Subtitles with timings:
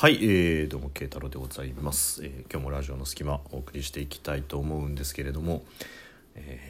[0.00, 5.64] はい、えー、どうも慶太郎でございます、えー今日もラジオの隙間お送りしていきたいと思うんですけれども、
[6.36, 6.60] え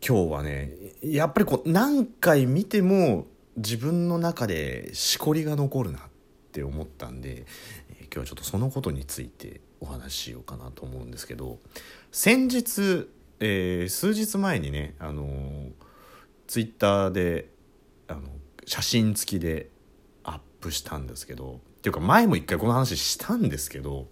[0.00, 0.72] ー今日はね
[1.02, 3.26] やっぱりこう何回見ても
[3.58, 6.02] 自分の中でしこりが残るなっ
[6.52, 7.44] て思ったんで、
[7.90, 11.58] えー今日はちょっとそのことについてお話ししようかなと思うんですけど
[12.12, 13.10] 先日、
[13.40, 15.70] えー数日前にねあのー
[16.46, 17.50] ツイッターで
[18.08, 18.22] あの
[18.64, 19.68] 写真付きで
[20.24, 24.06] アップしたんですけどっていうか前も一回この話したんですけど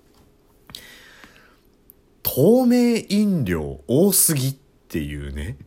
[2.23, 4.57] 透明飲料多すぎっ
[4.89, 5.59] ていうね。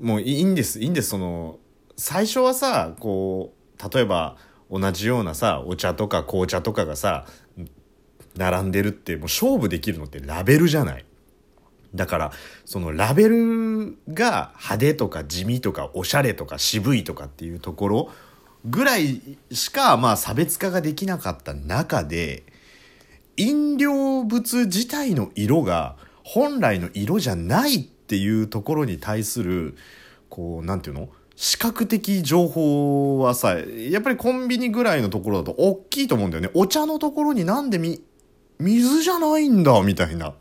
[0.00, 1.10] もういいんですいいんです。
[1.10, 1.60] その
[1.96, 4.36] 最初はさこう例えば
[4.68, 7.26] 同じようなさお茶とか紅茶とかがさ
[8.36, 11.04] 並んでるってもう勝負できるのってラベルじゃない。
[11.94, 12.32] だから
[12.64, 18.10] そのラベルが派手とか地味とかおしゃれとか渋いとかっていうところ
[18.64, 19.20] ぐらい
[19.52, 22.42] しかまあ差別化ができなかった中で
[23.36, 29.76] 飲料物自体の色が本来の色じゃないっていうところに対する
[30.28, 31.08] こうなんていうの？
[31.36, 38.02] 視覚的情報はさやっぱりコンビニぐらいのところだと大きいと思うんだよねお茶のところになんでみ
[38.58, 40.34] 水じゃないんだみたいな。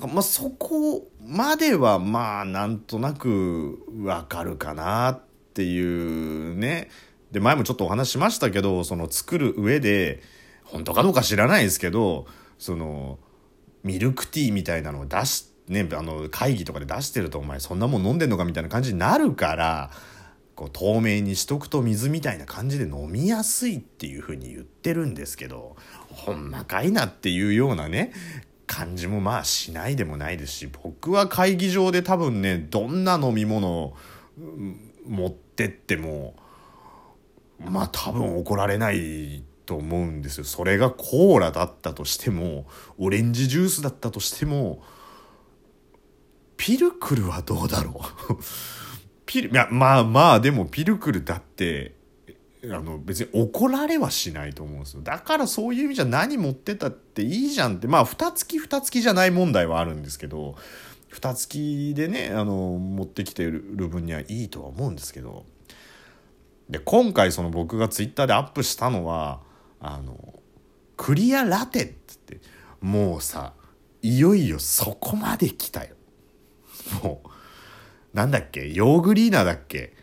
[0.00, 5.20] まあ、そこまではまあなんとなくわかるかなっ
[5.52, 6.90] ていうね。
[7.32, 10.22] で前もちょっとお話しましたけどその作る上で
[10.64, 12.26] 本当かどうか知らないですけど
[12.58, 13.18] その
[13.82, 19.90] ミルクティーみたいなのを出しねあの会議とかで出してるとお前そんなもん飲んでんのかみたいな感じになるから
[20.54, 25.76] こう透明にしとくと水みたいな感じで飲みやすいっていう風に言ってるんですけど
[26.10, 28.12] ほんまかいなっていうようなね
[28.66, 33.96] 感じもまあしないでもないですし僕は会議場で多分ねどんな飲み物を
[34.38, 36.34] うん持ってっても
[37.60, 40.44] まあ多分怒られないと思うんですよ。
[40.44, 42.66] それがコーラだったとしても
[42.98, 44.82] オレンジジュースだったとしても
[46.56, 48.00] ピルクルはどうだろ
[48.30, 48.34] う？
[49.26, 51.94] ピルいやまあまあでもピルクルだって
[52.64, 55.02] あの別に怒られはしないと思うんですよ。
[55.02, 57.86] だからそういう意味じゃ何持ってたっていいじゃんって。
[57.86, 60.56] まあ蓋付き蓋付きじゃない問題はあるんですけど
[61.08, 61.52] 蓋付
[61.92, 65.44] きでねあの持ってきてる分にはいいとは思うんですけど。
[66.68, 69.40] で今回その僕がツイッターでアップしたのは
[69.80, 70.40] あの
[70.96, 72.40] クリアラテっつって
[72.80, 73.52] もうさ
[74.02, 75.94] いよいよそこまで来たよ
[77.02, 77.28] もう
[78.16, 79.94] なんだっけヨーグリーナだっけ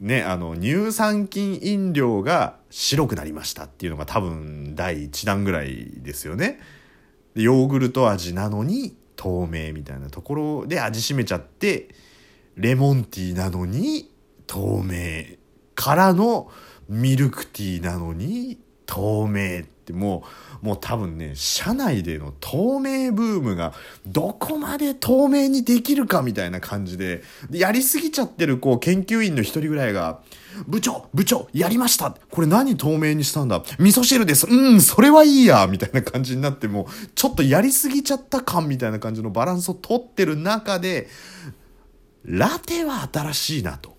[0.00, 6.58] ね、あの乳酸菌飲料が白くなりましたっていうのが多分第1弾ぐらいですよね。
[7.34, 11.88] ヨーグルト味なのに透明みたいなところで味しめちゃって
[12.56, 14.10] レモンティーなのに
[14.46, 15.36] 透明
[15.74, 16.50] からの
[16.88, 20.24] ミルクティーなのに透明っても
[20.62, 23.74] うもう多分ね社内での透明ブームが
[24.06, 30.20] どこまで透明にできるかみたいな感じででやりすぎちゃってるこう研究員の一人ぐらいが
[30.66, 33.62] 「部長部長やりましたこれ何透明にしたんだ？
[33.78, 41.08] 味噌汁ですうんそれはいいや」みたいな感じになってもうちょっとやりすぎちゃった感みたいな感じのバランスをとってる中で
[42.24, 43.93] ラテは新しいなと。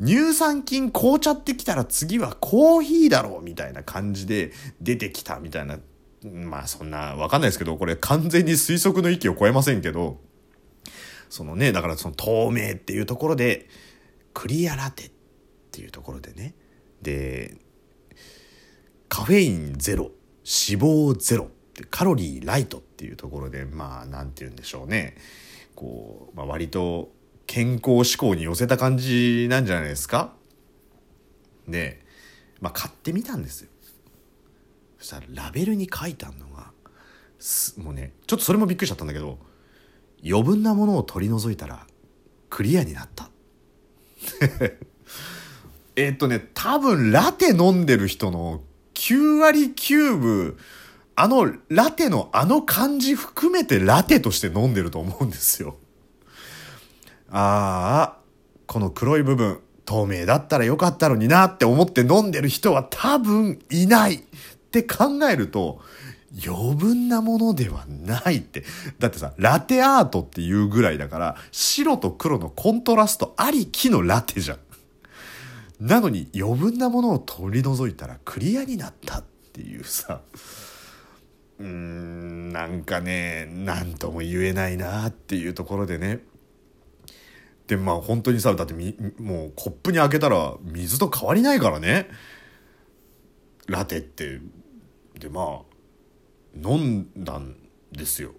[0.00, 5.78] 乳酸菌紅茶ってきたら次はコーヒーだろうみたいな感じで出てきたみたいな。
[6.24, 10.20] まあそんなわかんないですけどこれ完全に推測の域を超えませんけど。
[11.30, 13.68] そのねだからその透明っていうところで
[14.32, 15.10] クリアラテっ
[15.70, 16.54] ていうところでね。
[17.02, 17.58] で
[19.08, 20.04] カフェインゼロ
[20.44, 21.50] 脂肪ゼロ。
[21.90, 25.16] カロリーライトっていうところでまあなんて言うんでしょうね。
[25.74, 27.12] こう、まあ、割と
[27.48, 30.34] 健康志向に寄せた感じなんじゃないですか？
[31.66, 32.04] で、
[32.60, 33.70] まあ、買ってみたんですよ。
[34.98, 36.72] そしたらラベルに書いてあるのが
[37.78, 39.38] もうねちょっとそれもびっくりしちゃったんだけど
[40.24, 41.86] 余分なものを取り除いたら
[42.50, 43.30] クリアになった。
[45.96, 48.62] えっとね多分ラテ飲んでる人の
[48.94, 50.58] 9割9分
[51.16, 55.76] あのラテのあの感じ含めてラテとして飲んでると思うんですよ。
[57.30, 58.18] ああ、
[58.66, 64.20] この黒い部分、透明だったらよかったのになって思って飲んでる人は多分いないっ
[64.70, 65.80] て考えると、
[66.46, 68.64] 余分なものではないって。
[68.98, 74.58] だってさ、ラテアートっていうぐらいだから、白と黒のコントラストありきのラテじゃん。
[75.80, 80.20] なのに余分なものを取り除いたらクリアになったっていうさ、
[81.60, 86.20] うーん、なんかね、なんとも言えないなっていうところでね。
[87.68, 92.08] でまあ本当にさだってみもうコップに開けたら水と変わりないからね。
[93.68, 94.40] ラテって。
[95.18, 95.68] でまあ
[96.56, 97.56] 飲んだん
[97.92, 98.32] ですよ。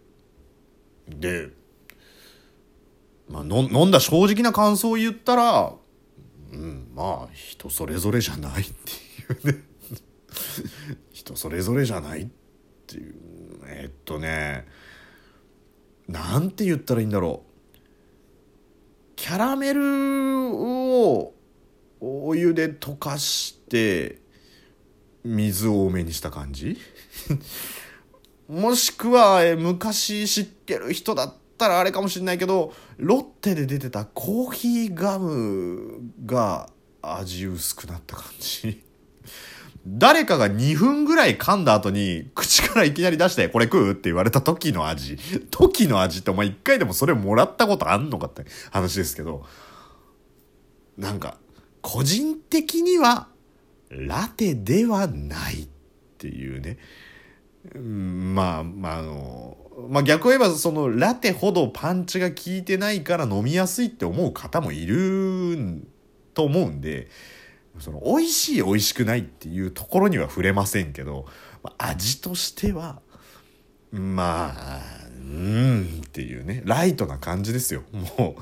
[1.08, 1.50] で、
[3.30, 5.74] まあ、飲んだ正直な感想を言ったら
[6.52, 9.64] うんまあ人それぞれじゃないっていうね。
[11.14, 12.28] 人それぞれじゃないっ
[12.88, 13.14] ていう。
[13.68, 14.66] えっとね
[16.08, 17.50] なんて言ったらいいんだろう。
[19.19, 19.81] キャラメル
[20.56, 21.33] を
[22.00, 24.21] お湯で溶かして
[25.25, 26.77] 水を多めにした感じ？
[28.48, 36.69] もしくは昔知ってる人だったらあれかもしれないけどロッテで出てたコーヒーガムが
[37.01, 38.81] 味薄くなった感じ。
[39.97, 45.18] 誰かが2分ぐらい噛んだ後に口からいきなり出してこれ食うって言われた時の味
[45.50, 49.45] 時の味ってお前一回でもそれもらったことあんのかって話ですけど
[50.97, 51.38] なんか
[51.81, 53.27] 個人的には
[53.89, 55.68] ラテではないっ
[56.18, 56.77] ていうね。
[57.75, 59.57] まあ、まあ、あの、
[59.89, 65.83] まあ逆を言えばそのラテほどパンチが効いてないから飲みやすいって思う方もいる
[66.33, 67.07] と思うんで、
[67.80, 71.26] その美味しい美味しくないっていうところには触れませんけど、
[71.64, 73.02] まあ、味としては、
[73.92, 74.81] まあ、
[75.20, 77.84] うんっていうね、ライトな感じですよ。
[78.18, 78.42] もう。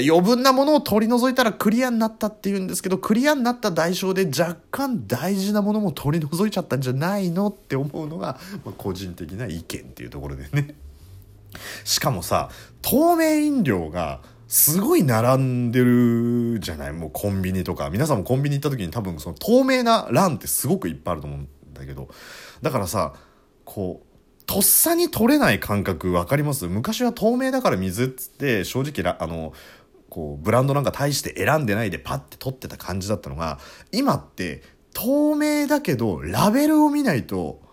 [0.00, 10.74] 余分なものを取り除いたらクリアになったっていうんですけどクリアになった代償で若干大事なものも取り除いちゃったんじゃないのって思うのが、まあ、個人的な意見っていうところでね
[11.84, 12.50] しかもさ
[12.82, 16.92] 透明飲料がすごい並んでるじゃない？
[16.92, 17.90] もうコンビニとか。
[17.90, 22.08] 皆さんもコンビニ行った時に多分その透明な欄ってすごくいっぱいあると思うんだけど。
[22.62, 23.14] だからさ
[23.64, 26.66] こうとっさに取れない感覚分かります？
[26.66, 29.54] 昔は透明だから水っつって正直あの
[30.10, 33.58] こうブランドなんか大して選んでないでパッて取ってた感じだったのが
[33.90, 34.62] 今って
[34.92, 37.63] 透明だけどラベルを見ないと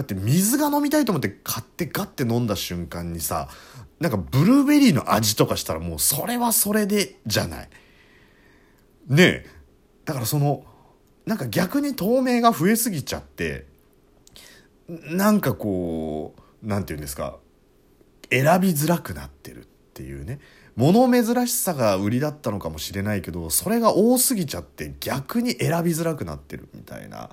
[0.00, 3.50] だって水が飲みたいと思って買ってガッて飲んだ瞬間にさ
[3.98, 7.68] なんかブルーベリーの味とかしたらもうそれはそれでじゃない。
[9.08, 9.46] ねえ。
[10.06, 10.64] だからその
[11.26, 13.66] なんか逆に透明が増えすぎちゃって
[14.88, 17.36] なんかこうなんて言うんですか
[18.30, 20.40] 選びづらくなってるっていうね。
[20.76, 27.28] 物珍しさが売りだったのかもしれないけどそれが多すぎちゃって逆に選びづらくなってるみたいな。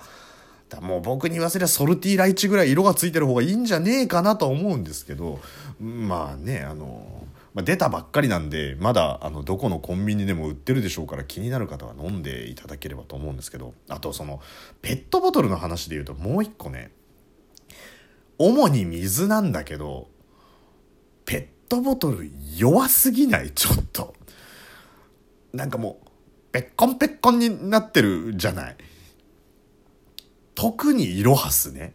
[0.68, 5.40] だもう僕に言わせりゃソルティーライチぐらい色がついてる方がいいんじゃねえかなと思うんですけど
[5.80, 14.40] まあねあの、まあ、出たばっかりなんでまだあのどこのコンビニでも売ってるでしょうから気になる方は飲んでいただければと思うんですけどあとその
[14.82, 16.90] ペットボトルの話で言うともう一個ね
[18.38, 20.08] 主に水なんだけど
[21.24, 21.36] ペ
[21.66, 23.50] ットボトル弱すぎない？
[23.56, 24.14] ちょっと。
[25.52, 26.06] なんかもう、
[26.52, 28.76] ぺっこんぺっこんになってるじゃない？
[30.58, 31.94] 特にイロハスね。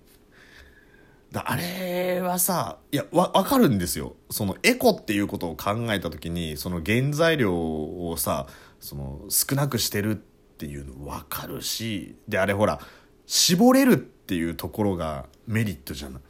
[1.34, 4.16] だあれはさ、いや、わ、わかるんですよ。
[4.30, 8.48] そのエコっていうことを考えた時に、その原材料をさ、
[8.80, 12.80] その少なくしてるっていうのわかるし、で、あれほら、
[13.26, 16.22] 絞れるっていうところがメリットじゃない。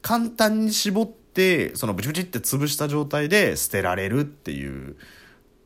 [0.00, 4.96] 簡単に絞ってそのブチブチって潰した状態で捨てられるっていう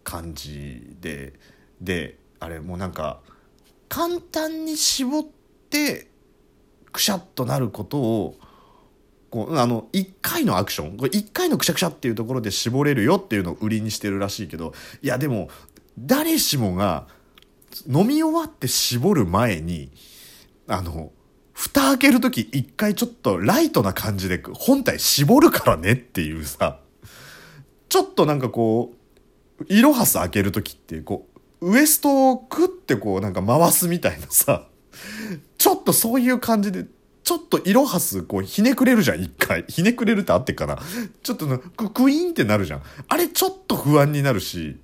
[0.03, 1.35] 感じで
[1.81, 3.21] であれもうなんか
[3.89, 5.34] 簡単に絞って
[6.93, 8.37] くしゃっとなることを
[9.31, 15.49] こうあの1回のアクションこれ1回のくしゃくしゃっていうところで絞れるよっていうのを売りにしてるらしいけどいやでも
[15.99, 17.07] 誰しもが
[17.87, 19.91] 飲み終わって絞る前に
[20.69, 21.11] あの
[21.55, 26.81] 蓋開けるとき一回ちょっとライトな感じで本体絞るからねっていうさ、
[27.89, 28.93] ちょっとなんかこ
[29.61, 31.29] う、イロハス開けるときってこ
[31.61, 34.67] う、ウエストをクッてこうなんか回すみたいなさ、
[35.65, 36.85] ちょっとそういう感じで、
[37.23, 39.65] ちょっとイロハスこうひねくれるじゃん、一回。
[39.67, 40.79] ひねくれるってあってっかな。
[41.23, 42.83] ちょっとククイーンってなるじゃん。
[43.09, 44.77] あれちょっと不安になるし、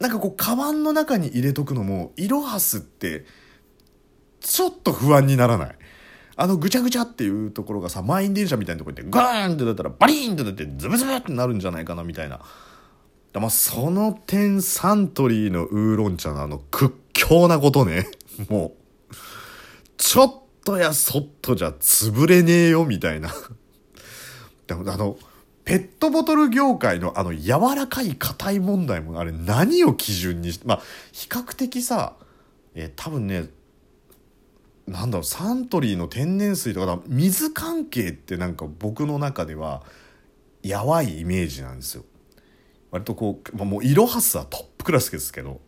[0.00, 3.24] なんかこう、カバンの中に入れとくのも、イロハスって、
[4.40, 5.76] ちょっと不安にならない。
[6.34, 12.40] あのぐちゃぐちゃっていうところがさ、満員電車みたいなところにガーンってなったらバリーンってなってズブズブってなるんじゃないかなみたいな。
[13.34, 18.08] まあ、その点サントリーのウーロン茶のあの屈強なことね。
[18.48, 18.87] もう、
[19.98, 23.30] ちょっとやそっとじゃ潰れねえよみたいな。
[24.66, 25.18] で もあの、
[25.64, 32.14] ペットボトル業界のあの柔らかい硬い問題もあれ何を基準にして、まあ比較的さ、
[32.74, 33.50] えー、多分ね、
[34.86, 39.82] なんだろうサントリーの天然水とか水関係ってなんか僕の中では
[40.62, 42.04] やばいイメージなんですよ
[42.90, 45.60] 割とこう、まあ、もうイロハスはトップクラスですけど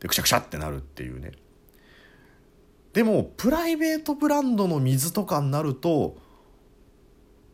[0.00, 1.32] でくしゃくしゃってなるっていうね
[2.96, 6.16] でもプライベートブランドの水とかになると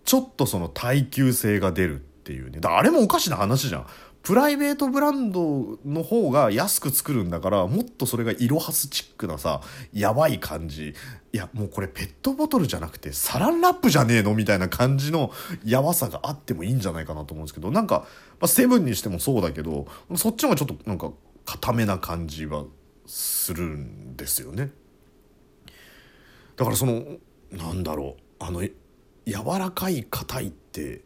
[0.04, 2.60] ちょっとその耐久性が出るっていうね。
[2.60, 3.86] だあれもおかしな話じゃん。
[4.22, 10.94] プライベートブランドの方が安く作るんだからもっとそれがイロハスチックなさやばい感じ。
[11.32, 15.32] いやもうこれペットボトルじゃなくてサランラップじゃねえのみたいな感じの
[15.64, 17.72] やばさがあってもいいんじゃないかなと思うんですけど。
[17.72, 18.06] なんか、
[18.38, 21.10] まあ、セブンにしてもそうだけどそっちの方がちょっとなんか
[21.44, 22.62] 固めな感じは
[23.06, 24.70] するんですよね。
[26.56, 27.04] だからその
[27.50, 28.72] なんだろうあの柔
[29.58, 31.02] らかい硬いって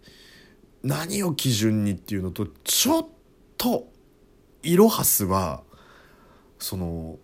[0.82, 3.06] 何を基準にっていうのとちょっ
[3.56, 3.88] と
[4.62, 5.62] イロハスは
[6.58, 7.18] その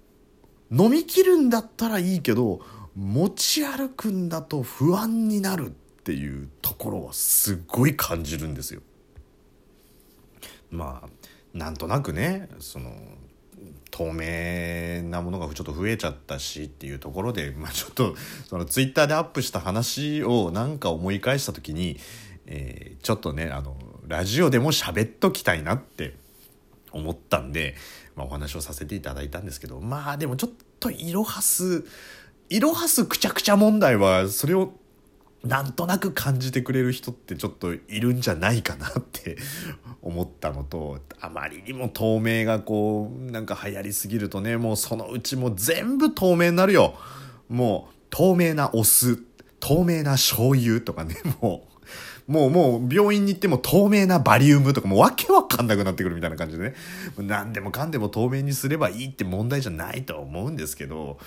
[0.71, 2.61] 飲み切るんだったらいいけど
[2.97, 5.71] 持ち歩くんだと不安になるっ
[6.05, 8.83] ていうところはすごい感じるんですよ。
[10.71, 11.09] まあ
[11.52, 12.93] なんとなくねその
[13.90, 18.14] 透明なものがちょっと増えちゃったしっていうところで、まあ、ちょっと
[18.49, 21.99] そのツイッターでアップした話をなんか思い返した時に、
[22.47, 23.76] えー、ちょっとねあの
[24.07, 26.14] ラジオでも喋っときたいなって
[26.90, 27.75] 思ったんで、
[28.16, 30.50] まあ、お話をさせていただいたんですけどまあでもちょっ
[30.81, 31.85] とイロハス
[32.49, 34.73] イロハスくちゃくちゃ問題はそれを
[35.44, 39.37] なんとなく感じてくれる人ってちょっといるんじゃないかなって
[40.00, 46.94] 思ったのとあまりにも透明がこうなんか流行りすぎるとねもうそのうちもう全部透明になるよ。
[47.49, 49.22] もう透明なお酢
[49.58, 51.72] 透明な醤油とかね もう
[52.26, 56.75] もうもう病院に行っても透明なバリウムとかもうわけわかんなくなってくるみたいな感じでね。
[57.18, 61.18] 何でもかんでも透明にすればいいって問題じゃないと思うんですけど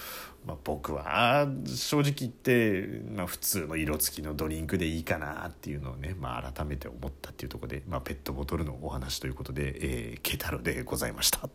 [0.46, 11.50] まあ、僕は正直言って、まあ、普通の色付きのドリンクでいいかなっていうのをね、まあ、改めて思ったっていうところで、まあ、ペットボトルのお話ということで、えー、ケタロでございました。